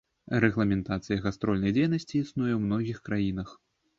[0.43, 3.49] Рэгламентацыя гастрольнай дзейнасці існуе ў многіх краінах.